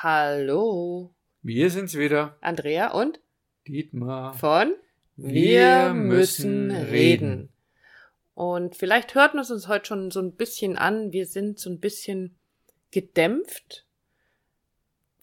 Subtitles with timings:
[0.00, 1.12] Hallo.
[1.42, 2.36] Wir sind's wieder.
[2.40, 3.18] Andrea und
[3.66, 4.32] Dietmar.
[4.34, 4.74] Von
[5.16, 7.48] Wir müssen reden.
[8.32, 11.10] Und vielleicht hört man es uns heute schon so ein bisschen an.
[11.10, 12.38] Wir sind so ein bisschen
[12.92, 13.86] gedämpft,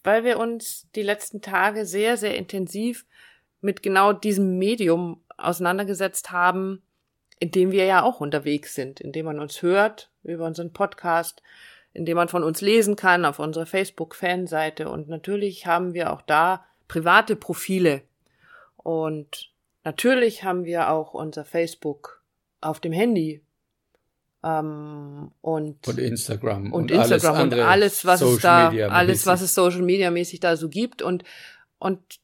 [0.04, 3.06] weil wir uns die letzten Tage sehr, sehr intensiv
[3.62, 6.82] mit genau diesem Medium auseinandergesetzt haben,
[7.40, 11.42] in dem wir ja auch unterwegs sind, in dem man uns hört über unseren Podcast,
[11.96, 14.90] in dem man von uns lesen kann auf unserer Facebook-Fanseite.
[14.90, 18.02] Und natürlich haben wir auch da private Profile.
[18.76, 19.52] Und
[19.86, 22.22] natürlich haben wir auch unser Facebook
[22.60, 23.42] auf dem Handy.
[24.44, 26.74] Ähm, und, Und Instagram.
[26.74, 29.82] und, alles Instagram und andere alles, was es Social da, Media alles, was es Social
[29.82, 31.24] Media mäßig da so gibt und,
[31.80, 32.20] und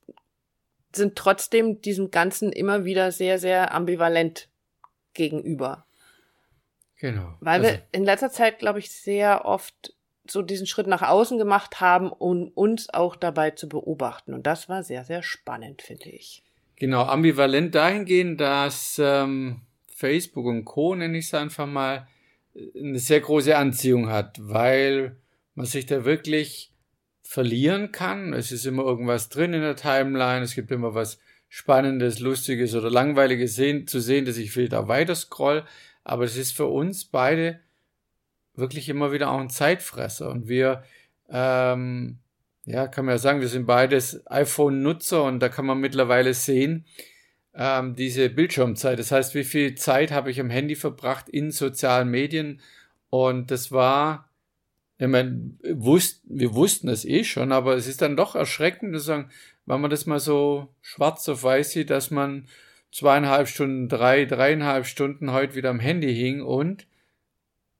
[0.94, 4.50] sind trotzdem diesem Ganzen immer wieder sehr, sehr ambivalent
[5.14, 5.86] gegenüber.
[7.02, 7.34] Genau.
[7.40, 9.96] Weil also, wir in letzter Zeit, glaube ich, sehr oft
[10.30, 14.36] so diesen Schritt nach außen gemacht haben, um uns auch dabei zu beobachten.
[14.36, 16.44] Und das war sehr, sehr spannend, finde ich.
[16.76, 22.08] Genau, ambivalent dahingehend, dass ähm, Facebook und Co., nenne ich es einfach mal,
[22.76, 25.18] eine sehr große Anziehung hat, weil
[25.56, 26.72] man sich da wirklich
[27.24, 28.34] verlieren kann.
[28.34, 31.18] Es ist immer irgendwas drin in der Timeline, es gibt immer was
[31.50, 35.66] Spannendes, Lustiges oder Langweiliges sehen, zu sehen, dass ich vielleicht auch weiter scroll.
[36.04, 37.60] Aber es ist für uns beide
[38.56, 40.30] wirklich immer wieder auch ein Zeitfresser.
[40.30, 40.84] Und wir,
[41.30, 42.18] ähm,
[42.66, 46.86] ja, kann man ja sagen, wir sind beides iPhone-Nutzer und da kann man mittlerweile sehen,
[47.54, 49.00] ähm, diese Bildschirmzeit.
[49.00, 52.62] Das heißt, wie viel Zeit habe ich am Handy verbracht in sozialen Medien?
[53.10, 54.30] Und das war,
[54.98, 59.00] ich meine, wusst, wir wussten es eh schon, aber es ist dann doch erschreckend zu
[59.00, 59.30] sagen,
[59.66, 62.48] wenn man das mal so schwarz auf weiß sieht, dass man
[62.92, 66.88] zweieinhalb Stunden, drei, dreieinhalb Stunden heute wieder am Handy hing und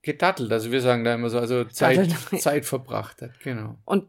[0.02, 0.52] gedattelt.
[0.52, 2.10] Also wir sagen da immer so, also Zeit.
[2.40, 3.78] Zeit verbracht hat, genau.
[3.86, 4.08] Und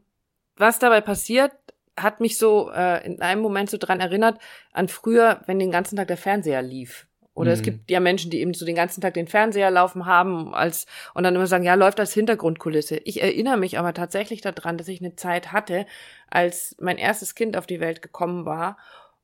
[0.56, 1.52] was dabei passiert,
[1.98, 4.38] hat mich so äh, in einem Moment so dran erinnert
[4.72, 7.06] an früher, wenn den ganzen Tag der Fernseher lief.
[7.34, 7.64] Oder es Mhm.
[7.64, 11.24] gibt ja Menschen, die eben so den ganzen Tag den Fernseher laufen haben als und
[11.24, 12.96] dann immer sagen, ja, läuft als Hintergrundkulisse.
[12.98, 15.86] Ich erinnere mich aber tatsächlich daran, dass ich eine Zeit hatte,
[16.28, 18.76] als mein erstes Kind auf die Welt gekommen war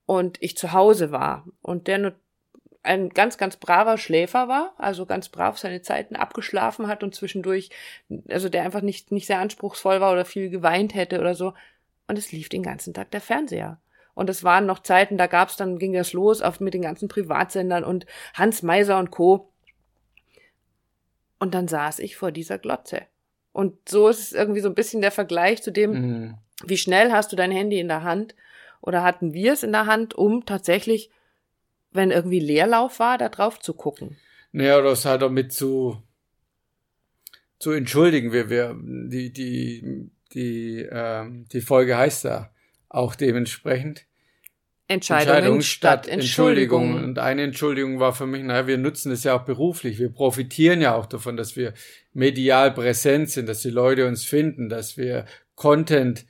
[0.08, 2.14] und ich zu Hause war und der nur
[2.82, 7.68] ein ganz, ganz braver Schläfer war, also ganz brav seine Zeiten abgeschlafen hat und zwischendurch,
[8.30, 11.52] also der einfach nicht, nicht sehr anspruchsvoll war oder viel geweint hätte oder so.
[12.06, 13.82] Und es lief den ganzen Tag der Fernseher.
[14.14, 17.08] Und es waren noch Zeiten, da gab's dann, ging das los auf, mit den ganzen
[17.08, 19.52] Privatsendern und Hans Meiser und Co.
[21.38, 23.02] Und dann saß ich vor dieser Glotze.
[23.52, 26.34] Und so ist es irgendwie so ein bisschen der Vergleich zu dem, Mhm.
[26.64, 28.34] wie schnell hast du dein Handy in der Hand
[28.80, 31.10] oder hatten wir es in der Hand, um tatsächlich,
[31.90, 34.16] wenn irgendwie Leerlauf war, da drauf zu gucken.
[34.52, 36.02] Naja, es halt auch mit zu,
[37.58, 38.32] zu entschuldigen.
[38.32, 42.50] Wir, wir, die, die, die, ähm, die Folge heißt da
[42.88, 44.06] auch dementsprechend.
[44.88, 47.04] Entscheidungen statt Entschuldigungen.
[47.04, 49.98] Und eine Entschuldigung war für mich, naja, wir nutzen es ja auch beruflich.
[49.98, 51.74] Wir profitieren ja auch davon, dass wir
[52.14, 56.24] medial präsent sind, dass die Leute uns finden, dass wir Content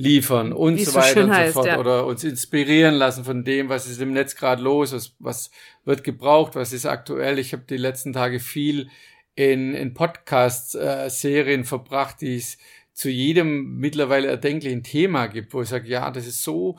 [0.00, 1.66] liefern und Wie es so so weiter schön und so heißt, fort.
[1.66, 1.78] ja.
[1.78, 5.50] Oder uns inspirieren lassen von dem, was ist im Netz gerade los, was, was
[5.84, 7.38] wird gebraucht, was ist aktuell.
[7.38, 8.88] Ich habe die letzten Tage viel
[9.34, 12.58] in, in Podcast-Serien verbracht, die es
[12.92, 16.78] zu jedem mittlerweile erdenklichen Thema gibt, wo ich sage, ja, das ist so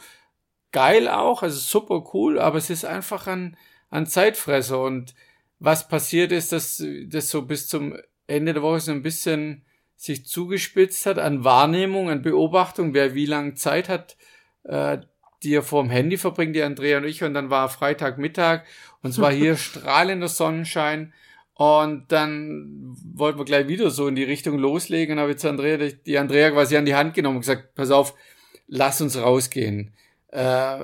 [0.72, 3.58] geil auch, also super cool, aber es ist einfach ein,
[3.90, 4.82] ein Zeitfresser.
[4.82, 5.16] Und
[5.59, 7.96] was passiert ist, dass das so bis zum
[8.28, 9.66] Ende der Woche so ein bisschen
[10.01, 14.17] sich zugespitzt hat an Wahrnehmung, an Beobachtung, wer wie lange Zeit hat,
[14.63, 14.97] äh,
[15.44, 18.63] die er vorm Handy verbringt, die Andrea und ich, und dann war Freitagmittag
[19.03, 21.13] und es war hier strahlender Sonnenschein
[21.53, 25.50] und dann wollten wir gleich wieder so in die Richtung loslegen und habe ich zu
[25.50, 28.16] Andrea, die Andrea quasi an die Hand genommen und gesagt, pass auf,
[28.67, 29.94] lass uns rausgehen.
[30.29, 30.79] Äh,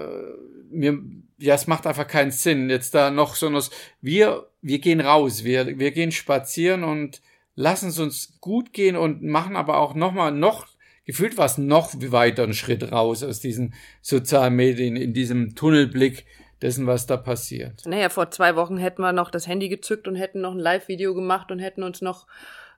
[0.69, 0.99] mir,
[1.39, 5.43] ja, es macht einfach keinen Sinn, jetzt da noch so was, wir, wir gehen raus,
[5.43, 7.19] wir, wir gehen spazieren und
[7.57, 10.67] lassen es uns gut gehen und machen aber auch nochmal noch,
[11.05, 16.25] gefühlt was noch weiter einen Schritt raus aus diesen sozialen Medien, in diesem Tunnelblick
[16.61, 17.83] dessen, was da passiert.
[17.85, 21.15] Naja, vor zwei Wochen hätten wir noch das Handy gezückt und hätten noch ein Live-Video
[21.15, 22.27] gemacht und hätten uns noch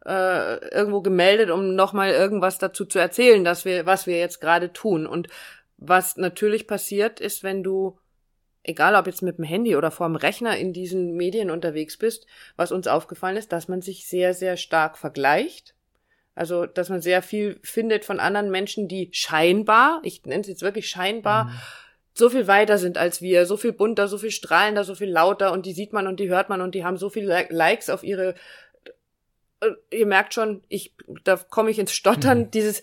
[0.06, 4.72] äh, irgendwo gemeldet, um nochmal irgendwas dazu zu erzählen, dass wir, was wir jetzt gerade
[4.72, 5.06] tun.
[5.06, 5.28] Und
[5.78, 8.00] was natürlich passiert, ist, wenn du,
[8.69, 12.25] egal ob jetzt mit dem Handy oder vor dem Rechner in diesen Medien unterwegs bist,
[12.56, 15.75] was uns aufgefallen ist, dass man sich sehr, sehr stark vergleicht.
[16.36, 20.62] Also, dass man sehr viel findet von anderen Menschen, die scheinbar, ich nenne es jetzt
[20.62, 21.51] wirklich scheinbar, Mhm.
[22.13, 25.51] so viel weiter sind als wir, so viel bunter, so viel strahlender, so viel lauter
[25.51, 27.89] und die sieht man und die hört man und die haben so viele Li- Likes
[27.89, 28.36] auf ihre
[29.62, 30.94] äh, ihr merkt schon, ich
[31.24, 32.51] da komme ich ins Stottern, Mhm.
[32.51, 32.81] dieses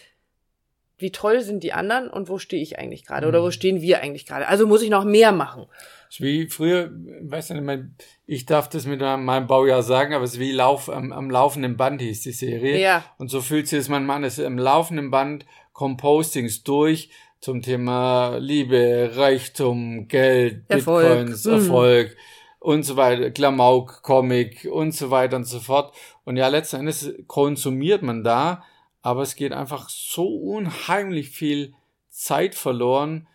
[0.98, 3.52] wie toll sind die anderen und wo stehe ich eigentlich gerade oder wo mhm.
[3.52, 4.48] stehen wir eigentlich gerade.
[4.48, 5.66] Also muss ich noch mehr machen.
[6.08, 6.90] ist wie früher,
[7.22, 7.84] weiß nicht,
[8.26, 11.76] ich darf das mit meinem Baujahr sagen, aber es ist wie Lauf am, am laufenden
[11.76, 12.80] Band hieß die Serie.
[12.80, 13.04] Ja.
[13.18, 17.10] Und so fühlt sich das mein Mann, es ist am laufenden Band Compostings durch
[17.40, 21.06] zum Thema Liebe, Reichtum, Geld, Erfolg.
[21.06, 21.52] Bitcoins, mhm.
[21.52, 22.16] Erfolg
[22.58, 25.94] und so weiter, Klamauk, Comic und so weiter und so fort.
[26.24, 28.64] Und ja, letzten Endes konsumiert man da
[29.06, 31.74] aber es geht einfach so unheimlich viel
[32.08, 33.28] Zeit verloren.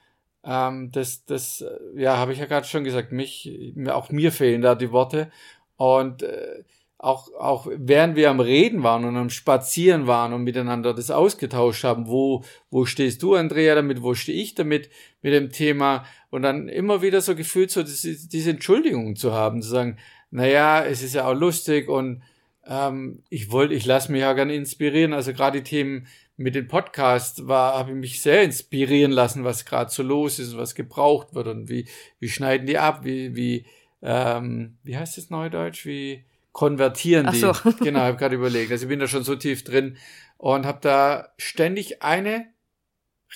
[0.43, 1.63] Ähm, das, das,
[1.95, 3.49] ja, habe ich ja gerade schon gesagt, mich,
[3.87, 5.31] auch mir fehlen da die Worte.
[5.77, 6.65] Und äh,
[6.97, 11.85] auch, auch während wir am Reden waren und am Spazieren waren und miteinander das ausgetauscht
[11.85, 14.89] haben, wo, wo stehst du, Andrea, damit, wo stehe ich damit,
[15.21, 19.61] mit dem Thema, und dann immer wieder so gefühlt, so diese, diese Entschuldigung zu haben,
[19.61, 19.97] zu sagen,
[20.31, 22.23] naja, es ist ja auch lustig und
[22.71, 25.13] ähm, ich wollte, ich lasse mich ja gerne inspirieren.
[25.13, 26.07] Also gerade die Themen
[26.37, 30.53] mit dem Podcast war, habe ich mich sehr inspirieren lassen, was gerade so los ist
[30.53, 31.87] und was gebraucht wird und wie,
[32.19, 33.65] wie schneiden die ab, wie, wie,
[34.01, 36.23] ähm, wie heißt es neudeutsch, wie
[36.53, 37.43] konvertieren die.
[37.43, 37.71] Ach so.
[37.83, 38.71] genau, habe gerade überlegt.
[38.71, 39.97] Also ich bin da schon so tief drin
[40.37, 42.47] und habe da ständig eine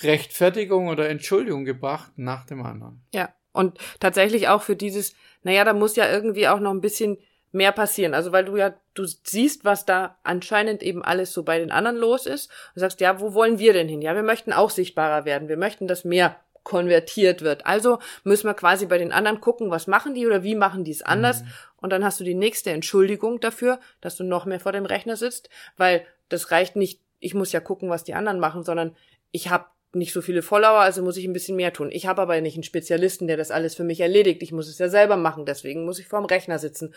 [0.00, 3.02] Rechtfertigung oder Entschuldigung gebracht nach dem anderen.
[3.12, 7.18] Ja, und tatsächlich auch für dieses, naja, da muss ja irgendwie auch noch ein bisschen
[7.52, 8.14] mehr passieren.
[8.14, 11.96] Also weil du ja, du siehst, was da anscheinend eben alles so bei den anderen
[11.96, 14.02] los ist und sagst, ja, wo wollen wir denn hin?
[14.02, 15.48] Ja, wir möchten auch sichtbarer werden.
[15.48, 17.64] Wir möchten, dass mehr konvertiert wird.
[17.64, 20.90] Also müssen wir quasi bei den anderen gucken, was machen die oder wie machen die
[20.90, 21.42] es anders.
[21.42, 21.48] Mhm.
[21.76, 25.16] Und dann hast du die nächste Entschuldigung dafür, dass du noch mehr vor dem Rechner
[25.16, 28.96] sitzt, weil das reicht nicht, ich muss ja gucken, was die anderen machen, sondern
[29.30, 31.90] ich habe nicht so viele Follower, also muss ich ein bisschen mehr tun.
[31.92, 34.42] Ich habe aber nicht einen Spezialisten, der das alles für mich erledigt.
[34.42, 36.94] Ich muss es ja selber machen, deswegen muss ich vorm Rechner sitzen.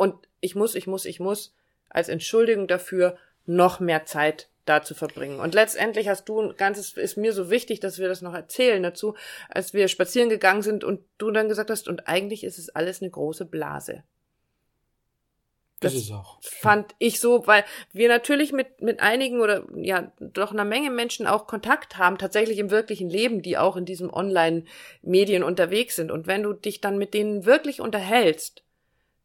[0.00, 1.54] Und ich muss, ich muss, ich muss
[1.90, 5.40] als Entschuldigung dafür noch mehr Zeit da zu verbringen.
[5.40, 8.82] Und letztendlich hast du ein ganzes, ist mir so wichtig, dass wir das noch erzählen
[8.82, 9.14] dazu,
[9.50, 13.02] als wir spazieren gegangen sind und du dann gesagt hast, und eigentlich ist es alles
[13.02, 14.02] eine große Blase.
[15.80, 16.38] Das, das ist auch.
[16.40, 21.26] Fand ich so, weil wir natürlich mit, mit einigen oder ja, doch einer Menge Menschen
[21.26, 26.10] auch Kontakt haben, tatsächlich im wirklichen Leben, die auch in diesem Online-Medien unterwegs sind.
[26.10, 28.62] Und wenn du dich dann mit denen wirklich unterhältst,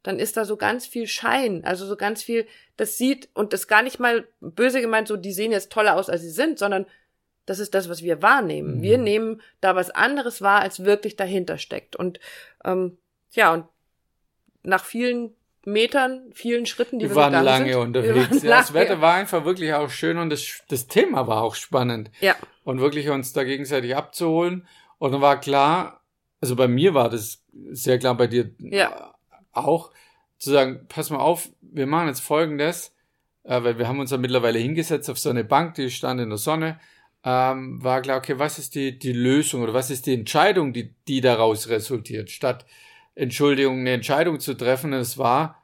[0.06, 3.66] dann ist da so ganz viel Schein, also so ganz viel, das sieht, und das
[3.66, 6.86] gar nicht mal böse gemeint, so, die sehen jetzt toller aus, als sie sind, sondern
[7.44, 8.78] das ist das, was wir wahrnehmen.
[8.78, 8.82] Mhm.
[8.82, 11.96] Wir nehmen da was anderes wahr, als wirklich dahinter steckt.
[11.96, 12.20] Und
[12.64, 12.98] ähm,
[13.32, 13.66] ja, und
[14.62, 18.42] nach vielen Metern, vielen Schritten, die wir, wir waren lange sind, unterwegs.
[18.42, 22.10] Ja, das Wetter war einfach wirklich auch schön und das, das Thema war auch spannend.
[22.20, 22.36] Ja.
[22.62, 24.68] Und wirklich uns da gegenseitig abzuholen.
[24.98, 26.02] Und dann war klar,
[26.40, 29.15] also bei mir war das sehr klar, bei dir ja
[29.56, 29.90] auch
[30.38, 32.94] zu sagen, pass mal auf, wir machen jetzt folgendes,
[33.44, 36.28] äh, weil wir haben uns ja mittlerweile hingesetzt auf so eine Bank, die stand in
[36.28, 36.78] der Sonne,
[37.24, 40.94] ähm, war klar, okay, was ist die, die Lösung oder was ist die Entscheidung, die,
[41.08, 42.66] die daraus resultiert, statt
[43.14, 45.62] Entschuldigung, eine Entscheidung zu treffen, es war,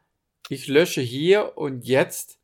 [0.48, 2.38] ich lösche hier und jetzt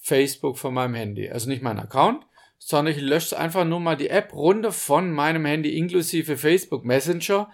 [0.00, 1.28] Facebook von meinem Handy.
[1.28, 2.24] Also nicht mein Account,
[2.58, 7.50] sondern ich lösche einfach nur mal die App runter von meinem Handy inklusive Facebook Messenger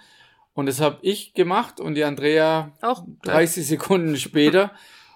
[0.54, 4.72] und das habe ich gemacht und die Andrea auch 30 Sekunden später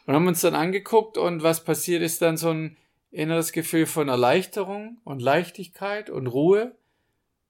[0.06, 2.76] und haben uns dann angeguckt und was passiert ist dann so ein
[3.10, 6.74] inneres Gefühl von Erleichterung und Leichtigkeit und Ruhe.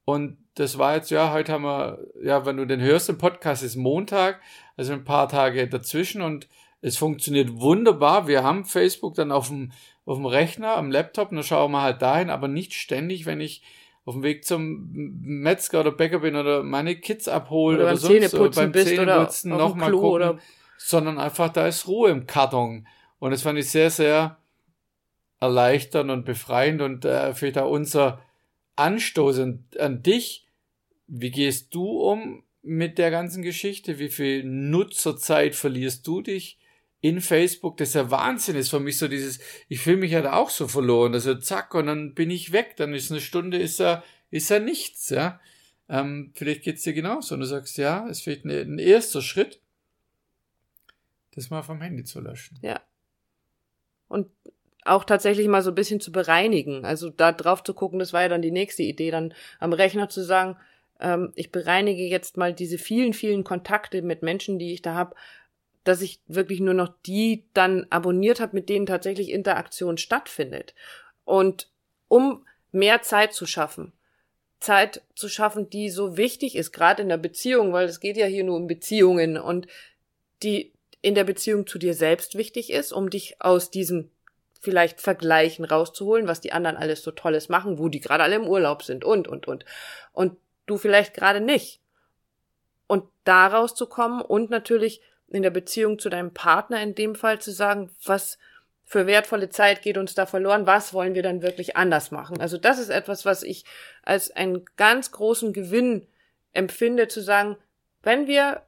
[0.05, 3.63] Und das war jetzt, ja, heute haben wir, ja, wenn du den hörst, im Podcast
[3.63, 4.41] ist Montag,
[4.77, 6.49] also ein paar Tage dazwischen und
[6.81, 8.29] es funktioniert wunderbar.
[8.29, 9.73] Wir haben Facebook dann auf dem,
[10.05, 13.63] auf dem Rechner, am Laptop, dann schauen wir halt dahin, aber nicht ständig, wenn ich
[14.07, 18.31] auf dem Weg zum Metzger oder Bäcker bin oder meine Kids abholen oder, oder sonst
[18.31, 20.39] Zähneputzen beim bist Zähneputzen oder nochmal gucken, oder
[20.79, 22.87] sondern einfach da ist Ruhe im Karton
[23.19, 24.39] und das fand ich sehr sehr
[25.41, 28.23] erleichternd und befreiend und äh, vielleicht auch unser
[28.77, 30.47] Anstoß an, an dich.
[31.09, 33.99] Wie gehst du um mit der ganzen Geschichte?
[33.99, 36.59] Wie viel Nutzerzeit verlierst du dich?
[37.01, 39.39] In Facebook, das ist ja Wahnsinn ist für mich so dieses,
[39.69, 42.75] ich fühle mich ja da auch so verloren, also zack, und dann bin ich weg,
[42.77, 45.41] dann ist eine Stunde, ist ja, ist ja nichts, ja.
[45.89, 49.61] Ähm, vielleicht geht's dir genauso und du sagst, ja, es fehlt eine, ein erster Schritt,
[51.35, 52.59] das mal vom Handy zu löschen.
[52.63, 52.81] Ja.
[54.09, 54.29] Und
[54.85, 56.85] auch tatsächlich mal so ein bisschen zu bereinigen.
[56.85, 60.09] Also da drauf zu gucken, das war ja dann die nächste Idee, dann am Rechner
[60.09, 60.57] zu sagen,
[61.01, 65.15] ähm, ich bereinige jetzt mal diese vielen, vielen Kontakte mit Menschen, die ich da habe,
[65.87, 70.75] dass ich wirklich nur noch die dann abonniert habe, mit denen tatsächlich Interaktion stattfindet.
[71.25, 71.71] Und
[72.09, 73.93] um mehr Zeit zu schaffen,
[74.59, 78.27] Zeit zu schaffen, die so wichtig ist, gerade in der Beziehung, weil es geht ja
[78.27, 79.69] hier nur um Beziehungen und
[80.43, 84.11] die in der Beziehung zu dir selbst wichtig ist, um dich aus diesem
[84.61, 88.49] vielleicht vergleichen, rauszuholen, was die anderen alles so Tolles machen, wo die gerade alle im
[88.49, 89.65] Urlaub sind und, und, und.
[90.13, 91.81] Und du vielleicht gerade nicht.
[92.89, 97.53] Und da rauszukommen und natürlich in der Beziehung zu deinem Partner in dem Fall zu
[97.53, 98.39] sagen, was
[98.85, 102.41] für wertvolle Zeit geht uns da verloren, was wollen wir dann wirklich anders machen?
[102.41, 103.65] Also das ist etwas, was ich
[104.03, 106.07] als einen ganz großen Gewinn
[106.53, 107.57] empfinde, zu sagen,
[108.03, 108.63] wenn wir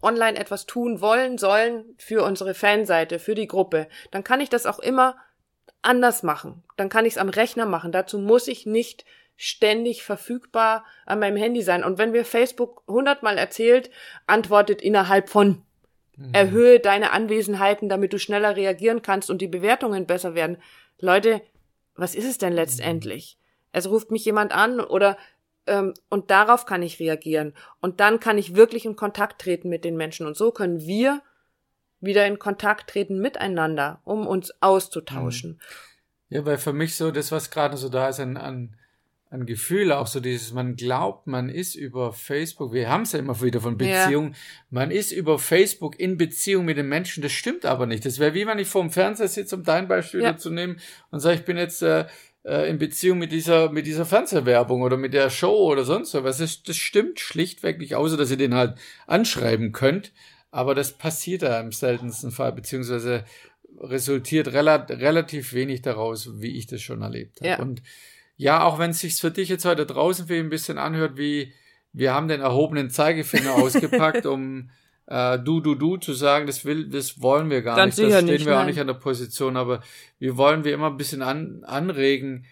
[0.00, 4.66] online etwas tun wollen, sollen für unsere Fanseite, für die Gruppe, dann kann ich das
[4.66, 5.16] auch immer
[5.82, 6.62] anders machen.
[6.76, 7.90] Dann kann ich es am Rechner machen.
[7.90, 9.04] Dazu muss ich nicht
[9.36, 11.84] ständig verfügbar an meinem Handy sein.
[11.84, 13.90] Und wenn mir Facebook hundertmal erzählt,
[14.26, 15.62] antwortet innerhalb von
[16.16, 16.32] mhm.
[16.32, 20.56] erhöhe deine Anwesenheiten, damit du schneller reagieren kannst und die Bewertungen besser werden.
[20.98, 21.42] Leute,
[21.94, 23.38] was ist es denn letztendlich?
[23.72, 25.18] Es ruft mich jemand an oder
[25.66, 27.54] ähm, und darauf kann ich reagieren.
[27.80, 30.26] Und dann kann ich wirklich in Kontakt treten mit den Menschen.
[30.26, 31.22] Und so können wir
[32.00, 35.52] wieder in Kontakt treten miteinander, um uns auszutauschen.
[35.52, 35.58] Mhm.
[36.28, 38.76] Ja, weil für mich so das, was gerade so da ist an, an,
[39.28, 43.18] an Gefühl, auch so dieses, man glaubt, man ist über Facebook, wir haben es ja
[43.18, 44.34] immer wieder von Beziehung, ja.
[44.70, 48.04] man ist über Facebook in Beziehung mit den Menschen, das stimmt aber nicht.
[48.04, 50.36] Das wäre wie wenn ich vor dem Fernseher sitze, um dein Beispiel ja.
[50.36, 50.78] zu nehmen
[51.10, 52.06] und sage, ich bin jetzt äh,
[52.44, 56.38] äh, in Beziehung mit dieser, mit dieser Fernsehwerbung oder mit der Show oder sonst was.
[56.38, 60.12] Das, das stimmt schlichtweg nicht, außer dass ihr den halt anschreiben könnt.
[60.52, 63.24] Aber das passiert da im seltensten Fall, beziehungsweise
[63.80, 67.48] resultiert rela relativ wenig daraus, wie ich das schon erlebt habe.
[67.48, 67.58] Ja.
[67.58, 67.82] Und
[68.36, 71.52] ja, auch wenn es sich für dich jetzt heute draußen für ein bisschen anhört, wie
[71.92, 74.70] wir haben den erhobenen Zeigefinger ausgepackt, um
[75.06, 78.10] äh, du, du, du zu sagen, das will, das wollen wir gar Ganz nicht.
[78.10, 78.62] Das stehen nicht, wir nein.
[78.62, 79.82] auch nicht an der Position, aber
[80.18, 82.44] wir wollen wir immer ein bisschen an, anregen,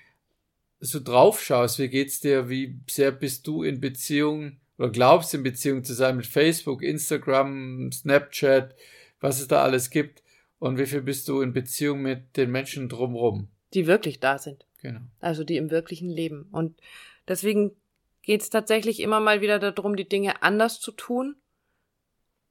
[0.81, 5.43] so drauf schaust, wie geht's dir, wie sehr bist du in Beziehung oder glaubst in
[5.43, 8.75] Beziehung zu sein mit Facebook, Instagram, Snapchat,
[9.21, 10.23] was es da alles gibt
[10.59, 13.49] und wie viel bist du in Beziehung mit den Menschen drumherum?
[13.73, 14.67] Die wirklich da sind.
[14.85, 15.01] Genau.
[15.19, 16.47] Also die im wirklichen Leben.
[16.53, 16.79] Und
[17.27, 17.75] deswegen
[18.21, 21.37] geht's tatsächlich immer mal wieder darum, die Dinge anders zu tun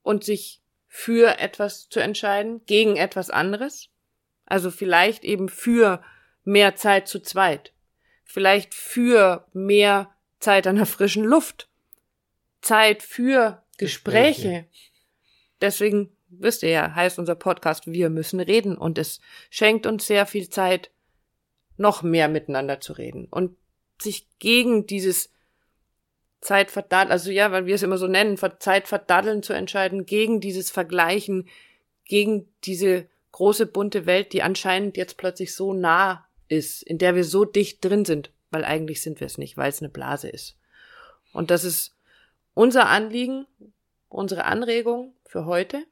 [0.01, 3.89] und sich für etwas zu entscheiden, gegen etwas anderes.
[4.45, 6.01] Also vielleicht eben für
[6.43, 7.71] mehr Zeit zu zweit.
[8.23, 10.09] Vielleicht für mehr
[10.39, 11.69] Zeit an der frischen Luft.
[12.61, 14.41] Zeit für Gespräche.
[14.41, 14.67] Gespräche.
[15.61, 19.21] Deswegen wisst ihr ja, heißt unser Podcast, wir müssen reden und es
[19.51, 20.89] schenkt uns sehr viel Zeit,
[21.77, 23.55] noch mehr miteinander zu reden und
[24.01, 25.29] sich gegen dieses
[26.41, 30.41] Zeit verdaddeln, also ja, weil wir es immer so nennen, Zeit verdaddeln zu entscheiden, gegen
[30.41, 31.47] dieses Vergleichen,
[32.05, 37.23] gegen diese große bunte Welt, die anscheinend jetzt plötzlich so nah ist, in der wir
[37.23, 40.57] so dicht drin sind, weil eigentlich sind wir es nicht, weil es eine Blase ist.
[41.31, 41.95] Und das ist
[42.53, 43.47] unser Anliegen,
[44.09, 45.83] unsere Anregung für heute.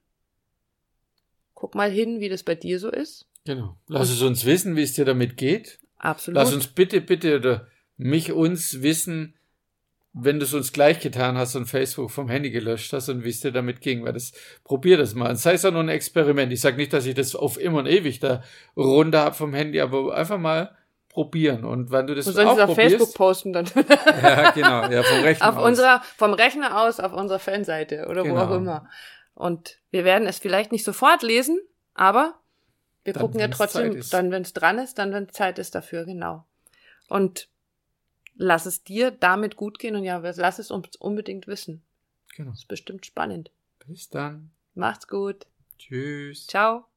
[1.56, 3.28] Guck mal hin, wie das bei dir so ist.
[3.46, 3.78] Genau.
[3.88, 5.80] Lass es uns wissen, wie es dir damit geht.
[5.98, 6.36] Absolut.
[6.36, 7.68] Lass uns bitte, bitte oder
[7.98, 9.36] mich uns wissen,
[10.14, 13.30] wenn du es uns gleich getan hast und Facebook vom Handy gelöscht hast und wie
[13.30, 14.34] es dir damit ging, weil das,
[14.64, 15.30] probier das mal.
[15.30, 16.52] Und sei es auch nur ein Experiment.
[16.52, 18.44] Ich sage nicht, dass ich das auf immer und ewig da
[18.76, 20.76] runter habe vom Handy, aber einfach mal
[21.08, 21.64] probieren.
[21.64, 23.66] Und wenn du das du auch auf probierst, Facebook posten dann.
[24.22, 24.90] ja, genau.
[24.90, 25.66] Ja, vom Rechner auf aus.
[25.66, 28.36] Unserer, vom Rechner aus auf unserer Fanseite oder genau.
[28.36, 28.90] wo auch immer.
[29.34, 31.60] Und wir werden es vielleicht nicht sofort lesen,
[31.94, 32.41] aber
[33.04, 36.06] wir dann, gucken ja trotzdem, dann wenn es dran ist, dann wenn Zeit ist dafür,
[36.06, 36.46] genau.
[37.08, 37.50] Und
[38.36, 41.84] lass es dir damit gut gehen und ja, lass es uns unbedingt wissen.
[42.36, 42.52] Genau.
[42.52, 43.52] Das ist bestimmt spannend.
[43.86, 44.52] Bis dann.
[44.74, 45.48] Macht's gut.
[45.78, 46.48] Tschüss.
[46.48, 46.91] Ciao.